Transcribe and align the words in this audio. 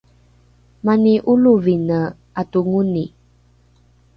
mani 0.85 1.13
’olovine 1.31 1.99
’atongoni 2.41 3.05